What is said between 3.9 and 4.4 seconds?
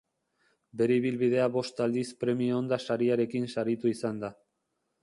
izan da.